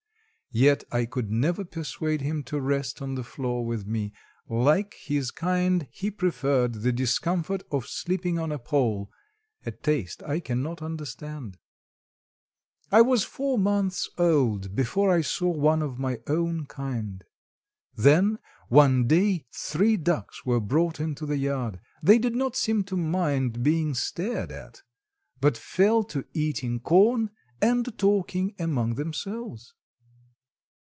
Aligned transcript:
Yet 0.53 0.83
I 0.91 1.05
could 1.05 1.31
never 1.31 1.63
persuade 1.63 2.19
him 2.19 2.43
to 2.47 2.59
rest 2.59 3.01
on 3.01 3.15
the 3.15 3.23
floor 3.23 3.65
with 3.65 3.87
me. 3.87 4.11
Like 4.49 4.95
his 4.95 5.31
kind, 5.31 5.87
he 5.91 6.11
preferred 6.11 6.81
the 6.81 6.91
discomfort 6.91 7.63
of 7.71 7.87
sleeping 7.87 8.37
on 8.37 8.51
a 8.51 8.59
pole—a 8.59 9.71
taste 9.71 10.21
I 10.23 10.41
cannot 10.41 10.81
understand. 10.81 11.57
I 12.91 12.99
was 13.01 13.23
four 13.23 13.57
months 13.57 14.09
old 14.17 14.75
before 14.75 15.09
I 15.09 15.21
saw 15.21 15.47
one 15.49 15.81
of 15.81 15.97
my 15.99 16.19
own 16.27 16.65
kind. 16.65 17.23
Then, 17.95 18.37
one 18.67 19.07
day 19.07 19.45
three 19.53 19.95
ducks 19.95 20.45
were 20.45 20.59
brought 20.59 20.99
into 20.99 21.25
the 21.25 21.37
yard. 21.37 21.79
They 22.03 22.19
did 22.19 22.35
not 22.35 22.57
seem 22.57 22.83
to 22.89 22.97
mind 22.97 23.63
being 23.63 23.93
stared 23.93 24.51
at, 24.51 24.81
but 25.39 25.55
fell 25.57 26.03
to 26.11 26.25
eating 26.33 26.81
corn 26.81 27.29
and 27.61 27.97
talking 27.97 28.53
among 28.59 28.95
themselves. 28.95 29.73